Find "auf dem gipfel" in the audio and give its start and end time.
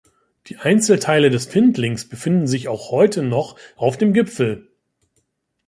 3.75-4.67